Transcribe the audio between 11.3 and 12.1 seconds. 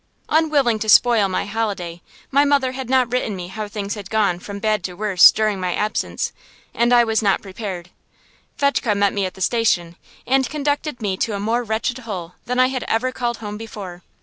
a more wretched